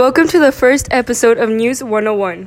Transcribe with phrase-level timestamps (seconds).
[0.00, 2.46] Welcome to the first episode of News 101.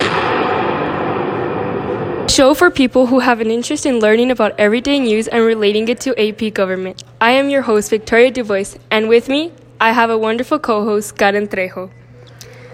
[2.28, 6.00] Show for people who have an interest in learning about everyday news and relating it
[6.00, 7.04] to AP government.
[7.22, 11.16] I am your host, Victoria Dubois, and with me, I have a wonderful co host,
[11.16, 11.92] Karen Trejo.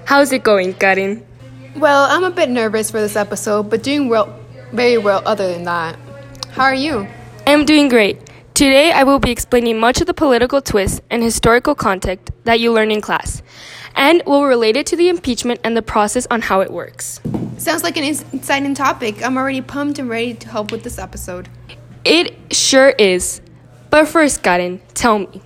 [0.06, 1.28] How's it going, Karen?
[1.76, 4.34] Well, I'm a bit nervous for this episode, but doing well,
[4.72, 6.00] very well other than that.
[6.52, 7.06] How are you?
[7.46, 8.30] I'm doing great.
[8.54, 12.72] Today, I will be explaining much of the political twist and historical context that you
[12.72, 13.42] learn in class,
[13.96, 17.20] and will relate it to the impeachment and the process on how it works.
[17.58, 19.24] Sounds like an exciting topic.
[19.24, 21.50] I'm already pumped and ready to help with this episode.
[22.06, 23.42] It sure is.
[23.90, 25.42] But first, Karen, tell me,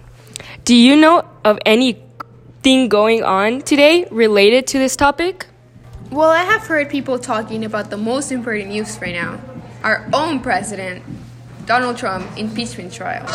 [0.65, 5.47] do you know of anything going on today related to this topic?
[6.11, 9.39] Well, I have heard people talking about the most important news right now
[9.83, 11.03] our own president,
[11.65, 13.25] Donald Trump, impeachment trial.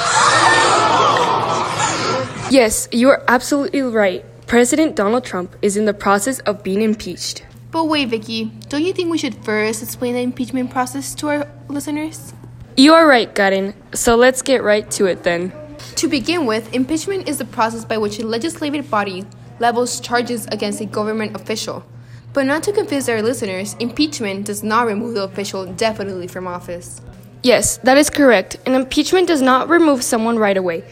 [2.50, 4.24] Yes, you are absolutely right.
[4.48, 7.44] President Donald Trump is in the process of being impeached.
[7.70, 11.48] But wait, Vicky, don't you think we should first explain the impeachment process to our
[11.68, 12.32] listeners?
[12.74, 13.74] You are right, Karen.
[13.92, 15.52] So let's get right to it then.
[15.96, 19.26] To begin with, impeachment is the process by which a legislative body
[19.60, 21.84] levels charges against a government official.
[22.32, 27.02] But not to confuse our listeners, impeachment does not remove the official definitely from office.
[27.42, 28.56] Yes, that is correct.
[28.64, 30.84] An impeachment does not remove someone right away.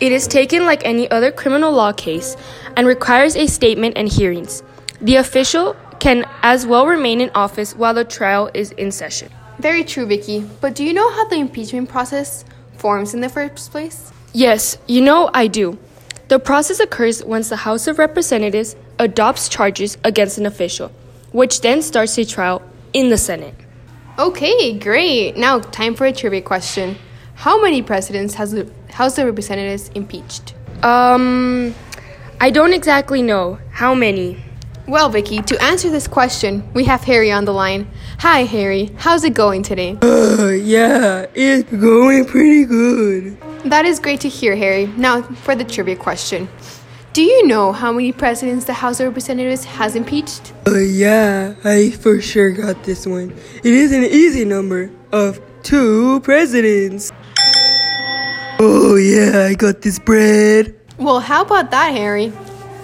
[0.00, 2.36] It is taken like any other criminal law case
[2.76, 4.62] and requires a statement and hearings.
[5.00, 9.30] The official can as well remain in office while the trial is in session.
[9.58, 10.40] Very true, Vicky.
[10.60, 12.44] But do you know how the impeachment process
[12.76, 14.12] forms in the first place?
[14.32, 15.78] Yes, you know I do.
[16.28, 20.90] The process occurs once the House of Representatives adopts charges against an official,
[21.32, 23.54] which then starts a trial in the Senate.
[24.18, 25.36] Okay, great.
[25.36, 26.96] Now, time for a trivia question.
[27.34, 30.54] How many presidents has the House of Representatives impeached?
[30.82, 31.74] Um,
[32.40, 33.58] I don't exactly know.
[33.70, 34.42] How many?
[34.86, 37.88] Well, Vicky, to answer this question, we have Harry on the line.
[38.18, 38.90] Hi, Harry.
[38.98, 39.96] How's it going today?
[40.02, 43.40] Uh, yeah, it's going pretty good.
[43.64, 44.86] That is great to hear, Harry.
[44.86, 46.48] Now, for the trivia question.
[47.14, 50.52] Do you know how many presidents the House of Representatives has impeached?
[50.66, 53.30] Uh, yeah, I for sure got this one.
[53.62, 57.10] It is an easy number of two presidents.
[58.60, 60.74] Oh, yeah, I got this bread.
[60.98, 62.32] Well, how about that, Harry?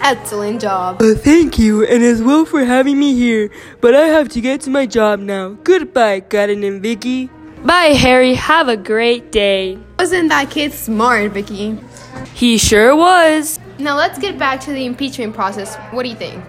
[0.01, 1.01] Excellent job.
[1.01, 3.49] Uh, thank you, and as well for having me here.
[3.79, 5.57] But I have to get to my job now.
[5.63, 7.29] Goodbye, Karen and Vicky.
[7.63, 8.33] Bye, Harry.
[8.33, 9.77] Have a great day.
[9.99, 11.77] Wasn't that kid smart, Vicky?
[12.33, 13.59] He sure was.
[13.77, 15.75] Now let's get back to the impeachment process.
[15.91, 16.43] What do you think?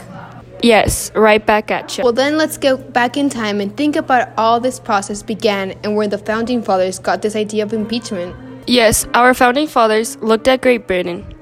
[0.62, 2.04] Yes, right back at you.
[2.04, 5.97] Well, then let's go back in time and think about all this process began and
[5.97, 8.34] where the founding fathers got this idea of impeachment.
[8.67, 11.34] Yes, our founding fathers looked at Great Britain,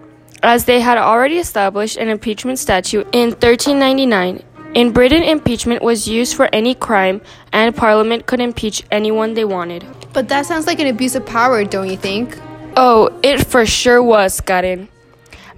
[0.43, 4.43] as they had already established an impeachment statute in 1399.
[4.75, 7.21] In Britain, impeachment was used for any crime,
[7.53, 9.85] and Parliament could impeach anyone they wanted.
[10.13, 12.39] But that sounds like an abuse of power, don't you think?
[12.77, 14.89] Oh, it for sure was, Karen.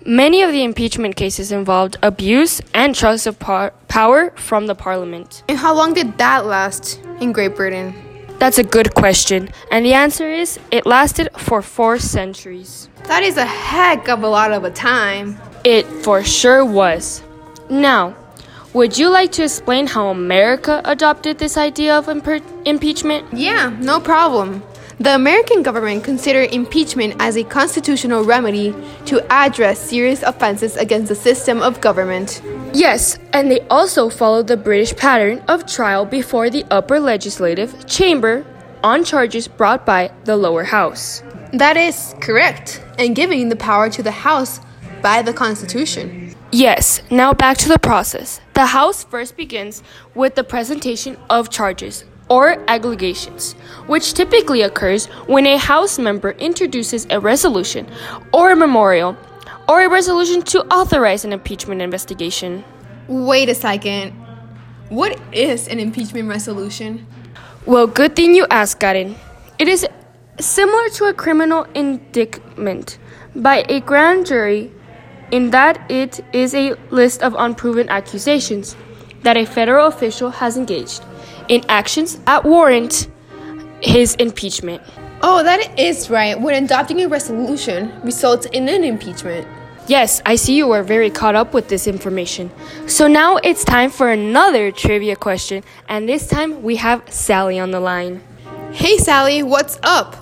[0.05, 5.45] Many of the impeachment cases involved abuse and trust of par- power from the Parliament.
[5.49, 7.95] And how long did that last in Great Britain?
[8.42, 12.88] That's a good question, and the answer is it lasted for four centuries.
[13.04, 15.38] That is a heck of a lot of a time.
[15.62, 17.22] It for sure was.
[17.70, 18.16] Now,
[18.72, 23.32] would you like to explain how America adopted this idea of impe- impeachment?
[23.32, 24.64] Yeah, no problem.
[25.00, 28.75] The American government considered impeachment as a constitutional remedy
[29.06, 32.42] to address serious offenses against the system of government.
[32.75, 38.44] Yes, and they also followed the British pattern of trial before the upper legislative chamber
[38.84, 41.22] on charges brought by the lower house.
[41.53, 44.60] That is correct, and giving the power to the House
[45.03, 46.34] by the Constitution.
[46.50, 48.41] Yes, now back to the process.
[48.54, 49.82] The House first begins
[50.14, 53.53] with the presentation of charges or allegations,
[53.87, 57.87] which typically occurs when a House member introduces a resolution
[58.32, 59.15] or a memorial
[59.69, 62.65] or a resolution to authorize an impeachment investigation.
[63.06, 64.12] Wait a second.
[64.89, 67.07] What is an impeachment resolution?
[67.66, 69.15] Well, good thing you asked, Karen.
[69.59, 69.86] It is
[70.41, 72.98] similar to a criminal indictment
[73.36, 74.72] by a grand jury
[75.30, 78.74] in that it is a list of unproven accusations
[79.22, 81.04] that a federal official has engaged
[81.48, 83.09] in actions that warrant
[83.80, 84.83] his impeachment.
[85.22, 86.41] Oh, that is right.
[86.41, 89.47] When adopting a resolution results in an impeachment.
[89.89, 92.50] Yes, I see you are very caught up with this information.
[92.86, 97.72] So now it's time for another trivia question, and this time we have Sally on
[97.72, 98.22] the line.
[98.72, 100.16] Hey Sally, what's up?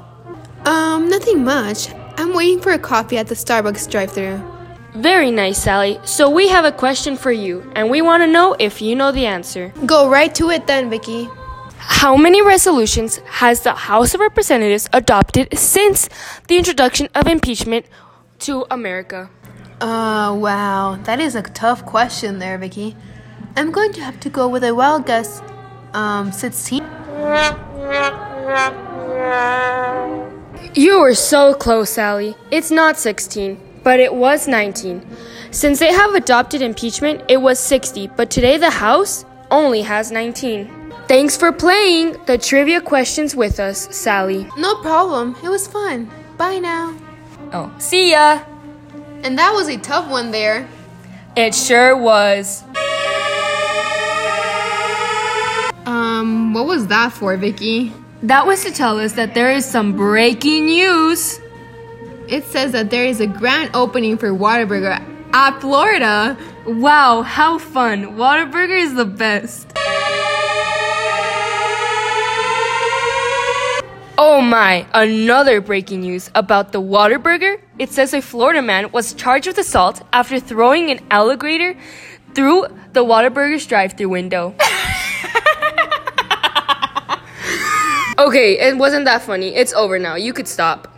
[0.66, 1.90] Um, nothing much.
[2.16, 4.59] I'm waiting for a coffee at the Starbucks drive-thru.
[4.94, 6.00] Very nice, Sally.
[6.04, 9.12] So we have a question for you, and we want to know if you know
[9.12, 9.72] the answer.
[9.86, 11.28] Go right to it then, Vicky.
[11.78, 16.08] How many resolutions has the House of Representatives adopted since
[16.48, 17.86] the introduction of impeachment
[18.40, 19.30] to America?
[19.80, 20.98] Uh, wow.
[21.04, 22.96] That is a tough question there, Vicky.
[23.56, 25.42] I'm going to have to go with a wild guess.
[25.94, 26.82] Um, 16?
[30.74, 32.36] You were so close, Sally.
[32.50, 35.04] It's not 16, but it was 19.
[35.50, 40.70] Since they have adopted impeachment, it was 60, but today the House only has 19.
[41.08, 44.46] Thanks for playing the trivia questions with us, Sally.
[44.56, 45.34] No problem.
[45.42, 46.08] It was fun.
[46.36, 46.96] Bye now.
[47.52, 48.42] Oh, see ya!
[49.24, 50.68] And that was a tough one there.
[51.36, 52.62] It sure was.
[55.84, 57.92] Um, what was that for, Vicky?
[58.22, 61.40] That was to tell us that there is some breaking news.
[62.30, 66.38] It says that there is a grand opening for Whataburger at Florida.
[66.64, 68.16] Wow, how fun!
[68.16, 69.72] Whataburger is the best.
[74.16, 77.60] Oh my, another breaking news about the Whataburger.
[77.80, 81.74] It says a Florida man was charged with assault after throwing an alligator
[82.36, 84.54] through the Whataburger's drive through window.
[88.18, 89.56] okay, it wasn't that funny.
[89.56, 90.14] It's over now.
[90.14, 90.89] You could stop.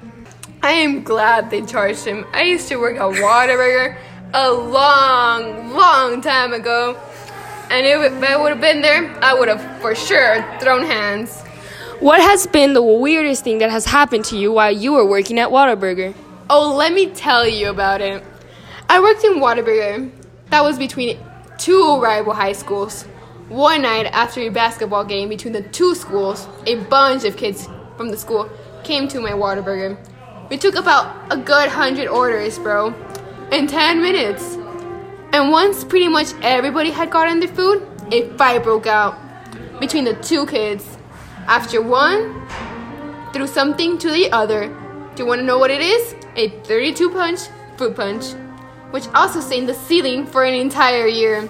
[0.65, 2.25] I am glad they charged him.
[2.33, 3.99] I used to work at Whataburger
[4.33, 6.97] a long, long time ago.
[7.69, 11.43] And if I would have been there, I would have for sure thrown hands.
[11.99, 15.41] What has been the weirdest thing that has happened to you while you were working
[15.41, 16.15] at Whataburger?
[16.49, 18.23] Oh, let me tell you about it.
[18.89, 20.13] I worked in Whataburger.
[20.51, 21.19] That was between
[21.59, 23.03] two rival high schools.
[23.49, 28.11] One night after a basketball game between the two schools, a bunch of kids from
[28.11, 28.49] the school
[28.85, 29.99] came to my Whataburger.
[30.53, 32.93] We took about a good hundred orders, bro,
[33.51, 34.59] in 10 minutes.
[35.33, 37.83] And once pretty much everybody had gotten their food,
[38.13, 39.17] a fight broke out
[39.81, 40.99] between the two kids.
[41.47, 42.47] After one
[43.33, 44.67] threw something to the other.
[45.15, 46.15] Do you want to know what it is?
[46.37, 47.41] A 32 punch
[47.79, 48.35] fruit punch,
[48.91, 51.49] which also stained the ceiling for an entire year.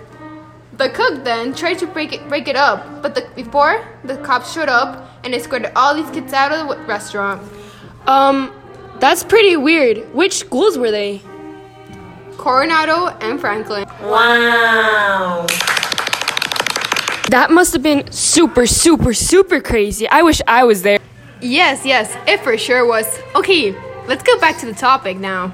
[0.74, 4.52] The cook then tried to break it, break it up, but the, before the cops
[4.52, 7.42] showed up and escorted all these kids out of the restaurant.
[8.06, 8.61] Um,
[9.02, 10.14] that's pretty weird.
[10.14, 11.20] Which schools were they?
[12.36, 13.84] Coronado and Franklin.
[14.00, 15.44] Wow.
[17.28, 20.08] That must have been super, super, super crazy.
[20.08, 21.00] I wish I was there.
[21.40, 23.18] Yes, yes, it for sure was.
[23.34, 23.74] Okay,
[24.06, 25.50] let's go back to the topic now.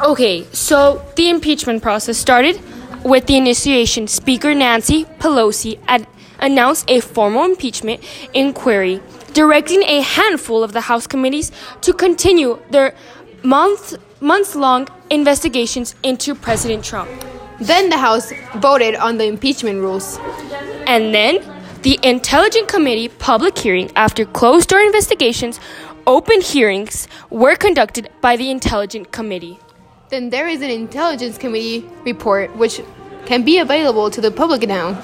[0.00, 2.58] Okay, so the impeachment process started
[3.04, 4.06] with the initiation.
[4.06, 6.06] Speaker Nancy Pelosi had
[6.38, 8.02] announced a formal impeachment
[8.32, 9.02] inquiry,
[9.36, 11.52] directing a handful of the House committees
[11.82, 12.94] to continue their
[13.42, 17.10] month, months long investigations into President Trump.
[17.60, 20.18] Then the House voted on the impeachment rules.
[20.86, 21.44] And then
[21.82, 25.60] the Intelligence Committee public hearing after closed door investigations,
[26.06, 29.58] open hearings were conducted by the Intelligence Committee.
[30.08, 32.80] Then there is an Intelligence Committee report which
[33.26, 34.98] can be available to the public now.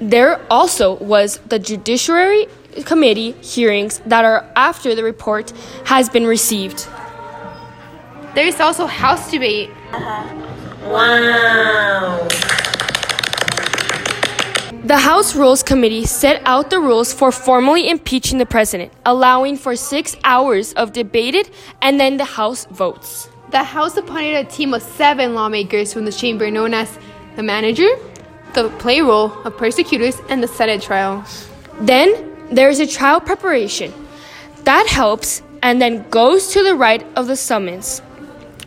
[0.00, 2.48] There also was the Judiciary
[2.84, 5.52] Committee hearings that are after the report
[5.84, 6.86] has been received.
[8.34, 9.70] There is also House debate.
[9.92, 10.90] Uh-huh.
[10.90, 12.28] Wow.
[14.84, 19.76] The House Rules Committee set out the rules for formally impeaching the president, allowing for
[19.76, 21.50] six hours of debated
[21.82, 23.28] and then the House votes.
[23.50, 26.98] The House appointed a team of seven lawmakers from the chamber known as
[27.36, 27.88] the manager,
[28.54, 31.24] the play role of prosecutors, and the Senate trial.
[31.80, 33.92] Then there's a trial preparation.
[34.64, 38.02] That helps and then goes to the right of the summons.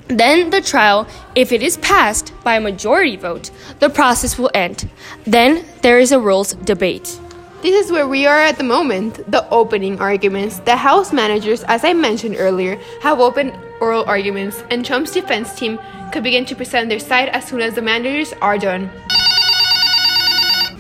[0.08, 4.90] Then the trial, if it is passed by a majority vote, the process will end.
[5.26, 7.20] Then there is a rules debate.
[7.62, 10.60] This is where we are at the moment the opening arguments.
[10.60, 15.80] The House managers, as I mentioned earlier, have opened oral arguments, and Trump's defense team
[16.12, 18.90] could begin to present their side as soon as the managers are done.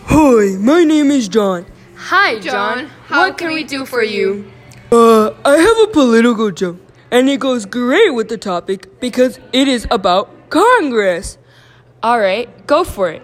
[0.08, 1.66] Hi, my name is John.
[2.06, 2.88] Hi, John.
[3.06, 4.52] How can we do for you?
[4.92, 6.78] Uh, I have a political joke,
[7.12, 11.38] and it goes great with the topic because it is about Congress.
[12.02, 13.22] All right, go for it.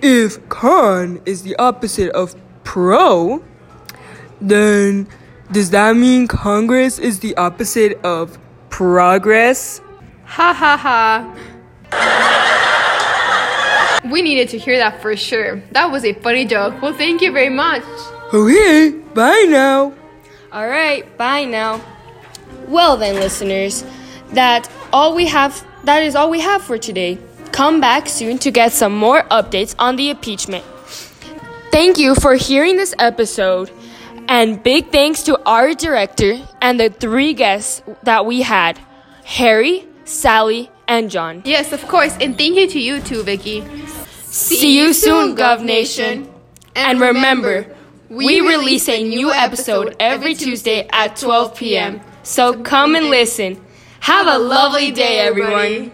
[0.00, 3.42] If con is the opposite of pro,
[4.40, 5.08] then
[5.50, 8.38] does that mean Congress is the opposite of
[8.70, 9.80] progress?
[10.24, 12.30] Ha ha ha.
[14.10, 15.62] We needed to hear that for sure.
[15.72, 16.80] That was a funny joke.
[16.82, 17.82] Well, thank you very much.
[18.32, 19.94] Okay, bye now.
[20.52, 21.80] All right, bye now.
[22.68, 23.84] Well, then, listeners,
[24.32, 27.18] that all we have that is all we have for today.
[27.52, 30.64] Come back soon to get some more updates on the impeachment.
[31.70, 33.70] Thank you for hearing this episode,
[34.28, 38.78] and big thanks to our director and the three guests that we had
[39.24, 41.42] Harry, Sally, and John.
[41.44, 43.64] Yes, of course, and thank you to you too, Vicky.
[44.34, 46.28] See you soon, Gov Nation.
[46.74, 47.72] And remember,
[48.08, 52.00] we release a new episode every Tuesday at 12 p.m.
[52.24, 53.64] So come and listen.
[54.00, 55.92] Have a lovely day, everyone.